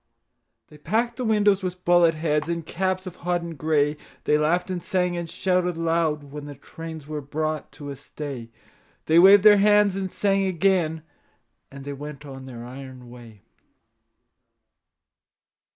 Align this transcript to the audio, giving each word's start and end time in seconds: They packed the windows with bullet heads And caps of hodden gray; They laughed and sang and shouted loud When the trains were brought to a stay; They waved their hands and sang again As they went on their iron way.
They 0.69 0.79
packed 0.79 1.17
the 1.17 1.23
windows 1.23 1.61
with 1.61 1.85
bullet 1.85 2.15
heads 2.15 2.49
And 2.49 2.65
caps 2.65 3.05
of 3.05 3.17
hodden 3.17 3.53
gray; 3.53 3.97
They 4.23 4.35
laughed 4.35 4.71
and 4.71 4.81
sang 4.81 5.15
and 5.15 5.29
shouted 5.29 5.77
loud 5.77 6.23
When 6.23 6.45
the 6.47 6.55
trains 6.55 7.05
were 7.05 7.21
brought 7.21 7.71
to 7.73 7.89
a 7.91 7.95
stay; 7.95 8.49
They 9.05 9.19
waved 9.19 9.43
their 9.43 9.59
hands 9.59 9.95
and 9.95 10.11
sang 10.11 10.43
again 10.47 11.03
As 11.71 11.83
they 11.83 11.93
went 11.93 12.25
on 12.25 12.47
their 12.47 12.65
iron 12.65 13.11
way. 13.11 13.43